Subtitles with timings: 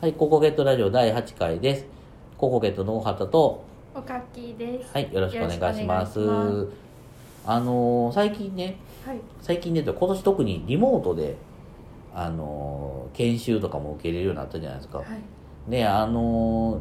[0.00, 1.84] はい、ココゲットラジオ第8回です。
[2.38, 3.62] ココゲットの大畑と、
[3.94, 4.94] おかきです。
[4.94, 5.76] はい、よろしくお願いします。
[5.76, 6.74] よろしくお願いし
[7.44, 9.20] あのー最近ね、はい。
[9.42, 11.36] 最近ね、今年特にリモートで、
[12.14, 15.00] あのー研修とかも受けれるようになったじゃないですか。
[15.00, 15.06] はい。
[15.70, 16.80] で、あのー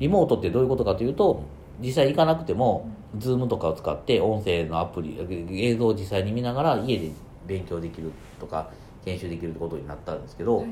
[0.00, 1.44] リモートってどういうことかというと、
[1.80, 5.16] 実際行かなくても、 Zoom とかを使って音声のアプリ、
[5.64, 7.12] 映像を実際に見ながら家で
[7.46, 8.68] 勉強できるとか、
[9.04, 10.66] 研修できるってことになったんですけど、はい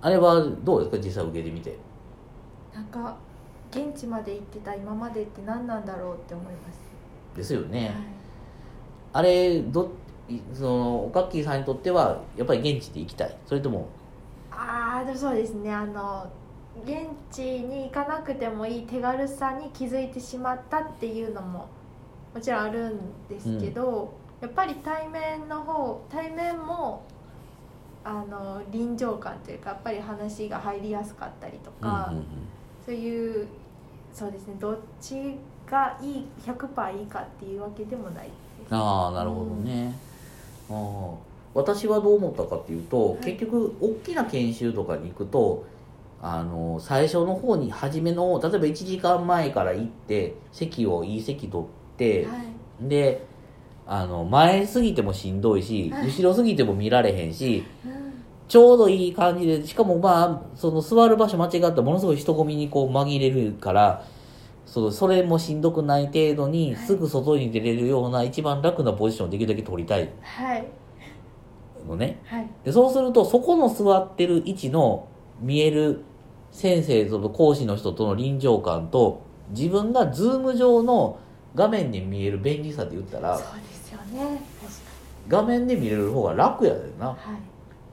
[0.00, 0.98] あれはどうですか？
[1.04, 1.76] 実際受けてみて。
[2.74, 3.16] なんか
[3.70, 6.78] 現地まで行ってた今までって何なんだろうって思います。
[7.36, 7.86] ですよね。
[7.86, 7.94] はい。
[9.14, 9.90] あれど
[10.28, 13.36] いそのおかっきーさんにとってはやっぱり現地で行きたい？
[13.46, 13.88] それとも
[14.50, 15.72] ああ、でもそうですね。
[15.72, 16.30] あの
[16.84, 21.66] 現地に行かなくてもいい手軽さに気づいてしまったっていうのも
[22.32, 27.02] もちろんあるんですけど、やっぱり対面の方対面も
[28.04, 32.08] あの臨場感というかやっぱり話が入りやすかったりとか。
[32.10, 32.26] うんうんうん。
[32.84, 33.46] そういう
[34.14, 35.36] そうですねどっち
[35.70, 38.30] がいい100%いいかっていうわけでもない。
[38.70, 39.94] ああなるほどね、
[40.70, 41.14] ああ。
[41.52, 43.20] 私はどう思ったかっていうと、はい。
[43.20, 45.66] 結局大きな研修とかに行くと
[46.22, 51.68] あの最初の方に初めの例えば1時間前から行って席をいい席取っ
[51.98, 52.88] て、はい。
[52.88, 53.26] で
[53.90, 56.06] あの前すぎてもしんどいし、はい。
[56.06, 58.22] 後ろすぎても見られへんしうん。
[58.46, 64.04] ちょうどいい感じで、しかもまあ、その座る場所間違ったらものすごい人混みにこう紛れるから、
[64.66, 66.86] そのそれもしんどくない程度に、はい。
[66.86, 70.10] すぐ外に出れるような一番楽なポジションをできるだけ取りたい。
[70.20, 70.66] はい。
[71.88, 72.20] のね。
[72.26, 72.50] はい。
[72.64, 75.08] でそうすると、そこの座ってる位置の
[75.40, 76.02] 見える
[76.50, 81.18] 先生と講師の人との臨場感と、自分がズーム上の
[81.58, 84.40] 画面に見える便利さで言ったらそう、ですよね。
[84.60, 84.72] 確
[85.26, 87.08] 画面で見れる方が楽やでな。
[87.08, 87.16] は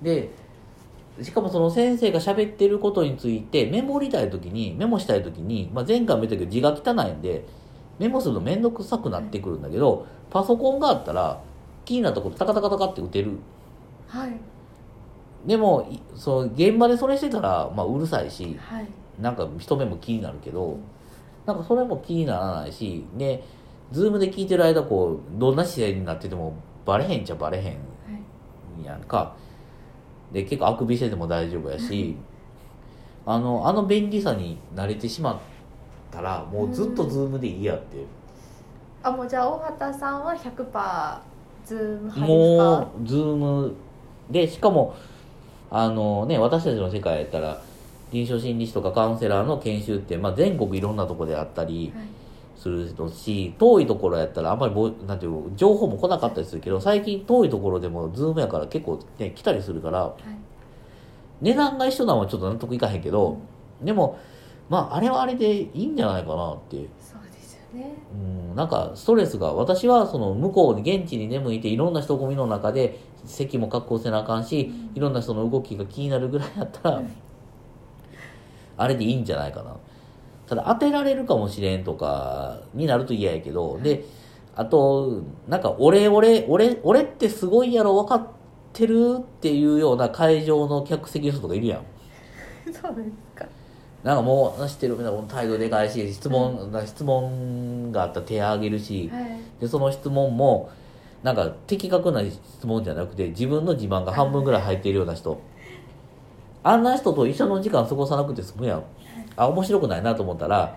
[0.00, 0.04] い。
[0.04, 0.30] で
[1.22, 7.44] しかもその先生が喋ってることについてメモりたい時にメモしたい時に、まあ、前回も言ったけど字が汚いんで
[7.98, 11.40] メモするの面倒くさくなってくるんだけどパソコンがあったら
[11.84, 13.38] 気になったことタカタカタカって打てる。
[14.08, 14.32] はい。
[15.46, 18.88] でもいその現場でそれしてたら、まあ、うるさいしはい。
[19.20, 20.78] なんか人目も気になるけど
[21.46, 23.42] なんかそれも気にならないしで
[23.90, 26.54] Zoom で聞いてる間こうどんな姿勢になってても
[26.86, 27.70] バレへんちゃバレへんは
[28.80, 29.34] いやんか。
[30.32, 32.16] で結構あくびしてても大丈夫やし
[33.26, 35.38] あのあの便利さに慣れてしまっ
[36.10, 37.98] たらもうずっと Zoom でいいやって、
[39.02, 41.20] あもうじゃあ大畑さんは100%
[41.66, 42.24] ズーム派ですか？
[42.24, 43.74] もう Zoom
[44.30, 44.94] でしかも
[45.70, 47.62] あのね私たちの世界やったら
[48.12, 52.06] 臨床心理士とかカウンセラーの研修って、まあ、全国いろんなとこであったりはい。
[52.54, 60.20] するし遠いところやったらあんまりぼなんていうの情報も来なかったりするけど最近遠いところでもズームやから結構ね来たりするからはい。
[61.40, 63.38] 値段が一緒なのはちょっと納得いかへんけど、
[63.82, 64.16] でも
[64.68, 66.76] まああれはあれでいいんじゃないかなって。
[67.00, 67.96] そうですよね。
[68.12, 77.06] うんなんかストレスが私はその向こうに現地に出向いていろんな人混みの中で席も確保せなあかんし、いろんな人の動きが気になるぐらいやったら、はい
[78.76, 79.76] あれでいいんじゃないかな。
[80.46, 84.04] ただ当てられるかもしれんとかになると嫌やけど、で
[84.54, 88.28] あとなんか俺俺俺俺ってすごいやろ分かっ
[88.72, 91.80] てるっていうような会場の客席の人とかいるやん。
[92.72, 93.46] そうですか。
[94.02, 99.40] なんかもう知ってるみたいな態度でかいし質問、質問があったら手挙げるし、はい。
[99.60, 100.70] でその質問も
[101.22, 105.40] なんか的確な質問じゃなくて自分の自慢が半分ぐらい入っているような人
[106.64, 108.84] あんな人と一緒の時間過ごさなくて済むやん。
[109.36, 110.76] あ面白くないなと思ったら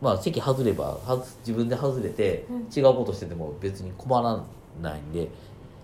[0.00, 0.98] まあ席外れば
[1.40, 2.68] 自分で外れてうん。
[2.74, 4.42] 違うことしてても別に困ら
[4.82, 5.28] ないんで、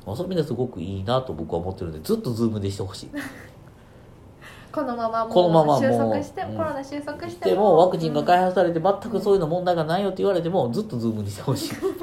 [0.06, 3.11] まあ、そういう意味ではすごくいいなと僕は思ってるんでずっと Zoom でしてほしい。
[4.72, 6.56] このままもうこのまま収束して、うん。
[6.56, 8.84] コロナ収束してでもワクチンが開発されてうん。
[9.00, 11.75] 全くそういうの問題がないよって言われてもずっと Zoom にしてほしい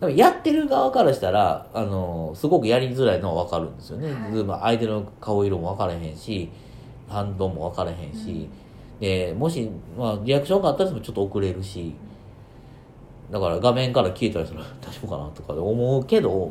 [0.00, 4.76] でもやってる側からしたらあのすごくやりづらいのは分かるんですよね、はい。
[4.76, 6.50] 相手の顔色も分からへんし
[7.08, 8.48] 反応も分からへんし、
[9.00, 11.94] でもし、まあ、リアクションがあったりしてもちょっと遅れるし。
[13.30, 16.50] だから画面から消えたりする 大丈夫かなとかで思うけど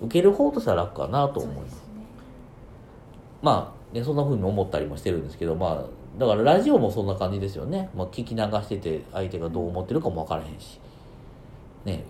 [0.00, 1.76] 受ける方としては楽かなと思います。
[1.76, 1.84] すね。
[3.42, 5.84] まあ、ね、そんな風に思ったりもしてるんですけど、まあ、
[6.18, 7.90] だからラジオもそんな感じですよね。
[7.94, 10.80] まあ、聞き流してて、相手がどう思ってるかも分からへんし。
[11.84, 12.04] ね。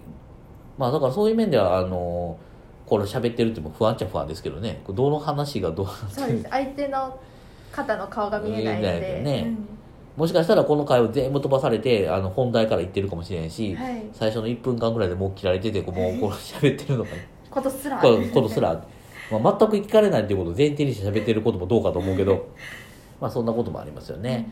[0.79, 2.39] まあ、だからそういう面では、あの、
[2.87, 4.83] これ喋ってるっても不安っちゃ不安ですけどね。
[4.89, 6.49] どの話がどうそうです。
[6.51, 7.19] 相手の
[7.73, 9.57] 方の顔が見えないの見えないで、よね。
[10.17, 17.29] もしかしたらこの回を全部飛ばされて、あの、本題から言ってるかもしれんし、うん最初の1分間ぐらいでもう切られてて、もうこう喋ってるのかね。
[17.51, 17.99] ことすら。
[17.99, 18.85] こことすら。
[19.31, 22.47] まあ、全く聞かれないっていうことを前提にして喋ってることもどうかと思うけど。
[23.21, 24.51] まあそんなこともありますよね。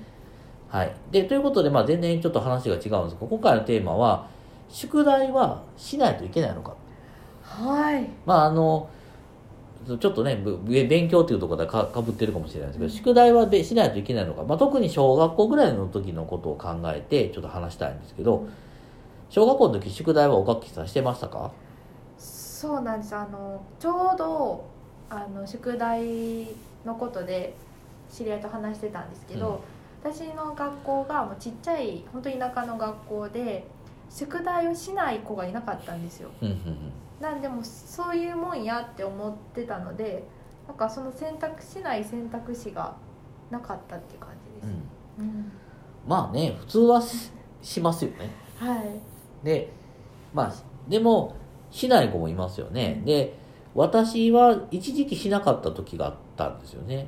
[0.69, 2.91] はい、でということで、まあ、全然ちょっと話が違うんです。
[2.91, 4.27] が今回のテーマは
[4.73, 6.75] 宿題はしないといけないのか。
[7.43, 8.09] はい。
[8.27, 8.89] まああの
[9.87, 18.47] ちょっとねぶ勉強っていうところでかかぶってるかもしれないですけど、宿題はべしないといけないのか、まあ、特に小学校ぐらいの時のことを考えてちょっと話したいんですけど
[19.29, 21.53] 小学校の時宿題はおかきさんしてましたか？
[22.17, 23.15] そうなんです。
[23.15, 24.65] あのちょうど
[25.11, 26.47] あの宿題
[26.87, 27.55] のことで
[28.11, 29.61] 知り合いと話してたんですけど、
[30.03, 33.67] 私の学校がもうちっちゃい本当に田舎の学校で
[34.13, 36.31] 宿題をしない子がいなかったんですよ。
[36.43, 40.25] うんうんなんでもそういうもんやって思ってたので
[40.67, 42.97] なんかその選択しない選択肢が
[43.49, 44.31] なかったっていう感
[44.61, 45.53] じうんです、うん。
[46.05, 47.31] まあね普通はし
[47.63, 48.29] しますよね。
[48.59, 49.47] はい。
[49.47, 49.71] で
[50.35, 50.53] まあ
[50.89, 51.37] でも
[51.71, 53.03] しない子もいますよね。
[53.07, 53.39] で
[53.75, 57.07] 私は一時期しなかった時があったんですよね。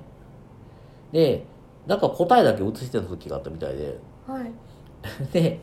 [1.10, 1.44] で
[1.88, 3.98] なんか答えだけ写してた時があったみたいで。
[4.28, 4.52] はい。
[5.32, 5.58] で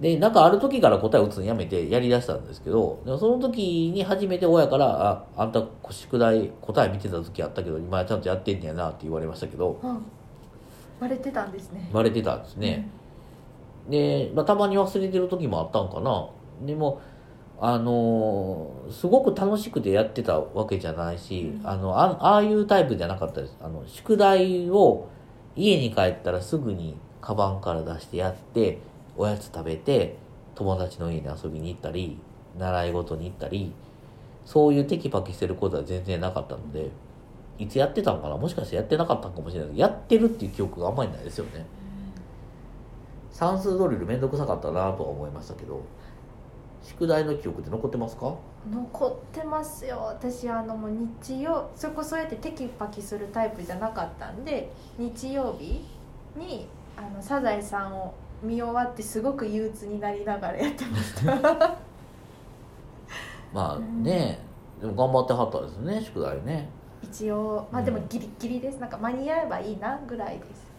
[0.00, 4.86] でなんかある時から答えを打つのやめてやりだしたんですけどでもその時に初めて親から
[5.36, 9.98] 「ああんた宿題答え見てた時あったけど今はちゃんとやってんねやな」って言われましたけどあ
[11.00, 11.80] 割れてたんですね。
[11.84, 12.88] 言われてたんですね、
[13.88, 16.28] で、まあ、たまに忘れてる時もあったんかな。
[16.62, 17.00] でも
[17.58, 23.56] あのーすごく楽しくてやってたわけじゃないしあのあああいうタイプじゃなかったです。
[23.62, 25.08] あの宿題を
[25.56, 28.78] 家に帰ったらすぐにカバンから出してやって
[29.20, 30.16] おやつ食べて
[30.54, 32.18] 友達の家に遊びに行ったり
[32.58, 33.70] 習い事に行ったり
[34.46, 36.88] そういうテキパキしてることは全然なかったので
[37.58, 38.38] いつやってたのかな？
[38.38, 39.78] もしかしてやってなかったのかもしれない。
[39.78, 41.66] やってるっていう記憶があんまりないですよね。
[43.30, 45.82] 算数ドリルめんどくさかったなとは思いましたけど
[46.82, 48.34] 宿題の記憶って残ってますか？
[48.72, 49.98] 残ってますよ。
[50.18, 50.90] 私あのもう
[51.20, 55.84] 日曜それこそそうやってテキパキするタイプじゃなかったんで日曜日
[56.34, 56.66] に
[56.96, 61.34] あのサザエさんを見終わってすごく憂鬱になりながらやってました。
[63.52, 64.38] まあね、
[64.80, 66.68] でも頑張ってはったですね宿題ね。
[67.02, 68.78] 一応まあでもギリギリです。
[68.78, 70.70] なんか間に合えばいいなぐらいです、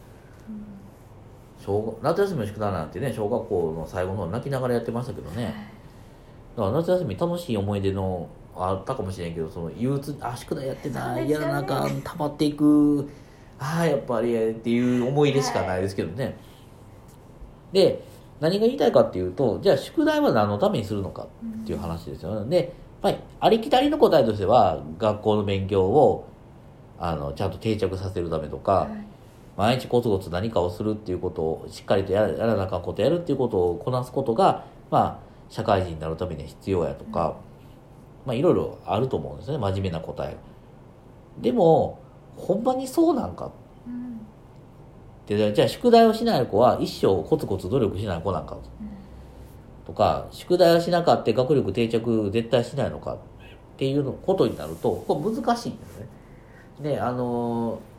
[1.59, 5.71] 小学夏休みの宿題なんてね小学校の最後の方泣きながらやってましたけどね。
[6.55, 11.29] だから夏休み楽しい思い出のあったかもしれんけどその憂鬱あ宿題やってた、ね。
[11.29, 13.09] やらなあかん溜まっていく
[13.59, 16.37] ああやっぱりっていう思い出しかないですけどね、
[17.71, 18.03] で
[18.39, 21.27] 何が言いたいかっていうとじゃあ宿題は何のためにするのか
[21.63, 26.27] っていう話ですよね、で、まあ、ありきたりの答えとしては学校の勉強を
[26.99, 29.11] あのちゃんと定着させるためとか、はい。
[29.57, 37.35] 毎日コツコツ何かをするっていうことをしっかりとやらやらなあかんことやるっていうことをこなすことが、まあ、社会人になるためには必要やとか、
[38.25, 39.57] まあいろいろあると思うんですね。
[39.57, 40.33] 真面目な答え。
[40.33, 40.39] が。
[41.41, 41.99] でも
[42.37, 43.51] ほんまにそうなんかうん
[45.23, 48.57] ってじゃあ宿題をしない子は一生コツコツ努力しない子なんか
[49.85, 53.17] とか宿題をしなかった学力定着絶対しないのかっ
[53.77, 56.07] ていうのことになるとこれ難しいんですね。
[56.81, 57.91] であのー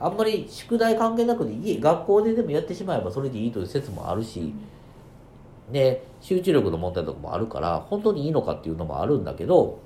[0.00, 4.54] あんまり宿題関係なくて家学校ででもやってしまえばそれでいいという説もあるし
[5.72, 9.80] で集中力の問題とかもあるから本当にいいのかっていうのもあるんだけど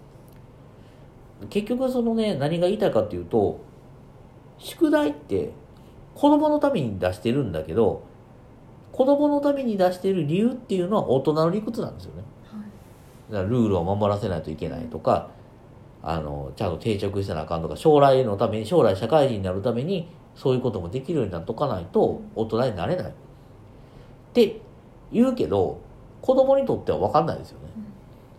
[1.48, 3.60] 結局そのね何が言いたいかっていうと
[4.58, 5.50] 宿題って
[6.14, 8.02] 子供のために出してるんだけど
[8.92, 12.22] 子供のために出してる理由っていうのは大人の理屈なんですよね。
[13.30, 15.30] だからルールを守らせないといけないとか
[16.02, 23.06] あのちゃんと定着してなあかんとか将来のために将来社会人になるためにそういうこともできるようになっとかないと大人になれない。
[23.06, 23.12] っ
[24.34, 24.60] て
[25.12, 25.80] 言うけど
[26.20, 27.68] 子供にとっては分かんないですよね。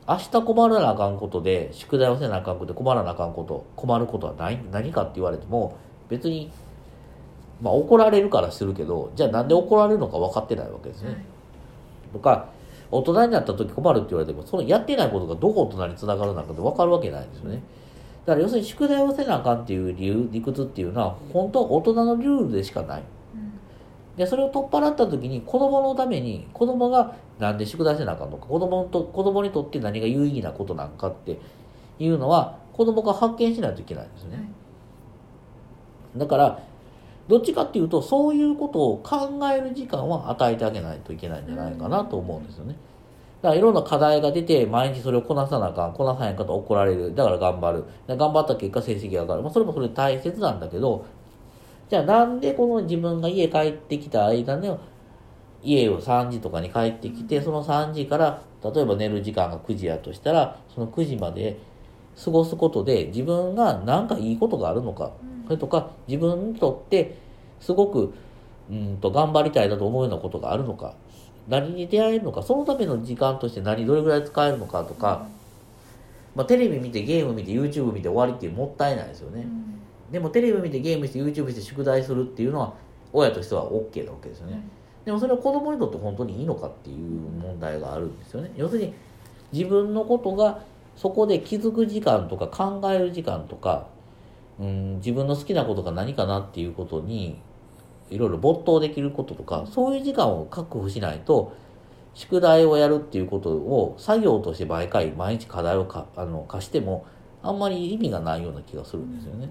[0.08, 4.60] 明日困らなあかんことで宿題をせなあかんことで困らなあかんこと困ることはない。
[4.72, 5.78] 何かって言われても
[6.10, 6.52] 別に
[7.62, 11.20] まあ怒られるからするけどじゃあなんで怒られるのか分かってないわけですね、はい。
[12.14, 12.50] とか
[12.92, 17.64] 大人になった時困るって言われてもそのやってないことがどこ大人につながるのかって分かるわけないんですよね。
[18.26, 23.02] だから要するに宿題をせなあかんっていう理由理屈っていうのは本当は大人のルールでしかない。
[23.02, 23.52] うん。
[24.16, 31.40] でそれを取っ払った時に子供のために子供がなんで宿題せなあかんのか子供と子供にとって何が有意義なことなんかって
[32.00, 34.44] いうのは子供が発見しないといけないんですよね、は
[36.16, 36.20] い。
[36.20, 36.60] だから
[37.28, 42.76] どっちかっていうとそういうことを考える時間は与えてあげないといけないんじゃないかなと思うんですよね。
[43.42, 47.16] だからいろんな課題が出て毎日それをこなさなあかんこなさへんかと怒られる。
[47.16, 47.86] だから頑張る。
[48.08, 51.06] で頑張った結果成績が上がる、まあ、それもそれ大切なんだけど
[51.90, 54.80] じゃあなんでこの自分が家帰ってきた間の
[55.62, 61.58] 家を3時とかに帰ってきてその3時から例えば寝る時間が9時やとしたらその9時まで
[62.22, 65.12] 過ごすことで自分が何かいいことがあるのか。
[65.22, 67.18] うんそれとか自分にとって
[67.60, 68.14] すごく
[68.70, 70.96] うんと頑張りたいなと思うようなことがあるのか
[71.48, 75.28] 何に出会えるのかそのための時間として何どれぐらい使えるのかとか、
[76.36, 79.80] まあ、テレビ見てゲーム見て YouTube 見て終わりっていうもったいないですよね、うん。
[80.12, 82.74] でもテレビ見てゲームして YouTube して宿題するっていうのは
[83.12, 84.64] 親としては OK なわけですよね、
[85.06, 88.52] でもそれは子供にとって本当にいいのかっていう問題があるんですよね。
[88.56, 88.94] 要するに
[89.52, 90.64] 自分のことが
[90.96, 93.88] そこで気づく時間とか考える時間とか、
[94.60, 97.42] うん、自分の好きなことが何かなっていうことに
[98.10, 101.56] いろいろ没頭できることとかそういう時間を確保しないと
[102.14, 107.06] 宿題をやるっていうことを作業として毎回毎日課題をかあの課しても
[107.42, 109.50] あんまり意味がないような気がするんですよね。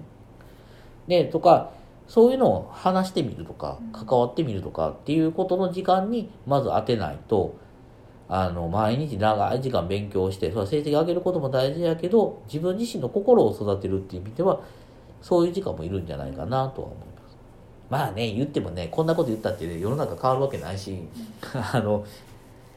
[1.07, 1.71] でとか
[2.07, 7.57] そういうのを話してみるとか関わってみるとかっていうことの時間にまず当てないと
[8.29, 14.61] あの毎日長い時間勉強してそれは成績上げることも大事やけど自分自身の心を育てるっていう意味では
[15.23, 17.37] そういう時間もいるんじゃないかなとは思います。
[17.89, 20.99] まあね言ってもねこんなこと言ったって、ね、世の中変わるわけないし
[21.73, 22.03] あの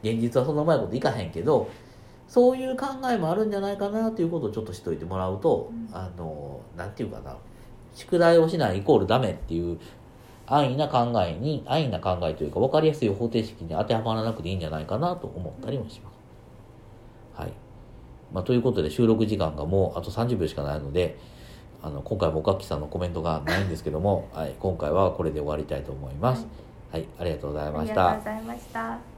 [0.02, 1.68] 現実はそんなうまいこといかへんけど
[2.28, 7.36] そういう考えもあるんじゃないかなということをちょっとしといてもらうと、あのなんていうかな
[7.94, 9.78] 宿題をしないイコールダメっていう
[10.46, 17.40] 安易な考えに安易な考えというか分かりやすい方程式に当てはまらなくていいんじゃないかなと思ったりもします。
[17.40, 17.52] はい
[18.32, 21.16] まあ、ということで収録時間がもうあと30秒しかないので
[21.82, 26.46] あの今回も岡木さんのコメントがないんですけども、はい、今回はこれで終わりたいと思います。
[26.90, 28.24] はい、ありがとうございあましたりがとうご。
[28.24, 29.15] ざいました